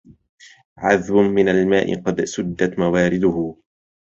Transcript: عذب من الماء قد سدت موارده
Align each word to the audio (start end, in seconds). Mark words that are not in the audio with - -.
عذب 0.77 1.15
من 1.15 1.49
الماء 1.49 1.95
قد 2.01 2.23
سدت 2.23 2.79
موارده 2.79 3.55